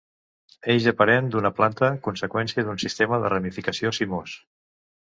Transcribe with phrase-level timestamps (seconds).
[0.73, 4.39] Eix aparent d'una planta, conseqüència d'un sistema de ramificació cimós.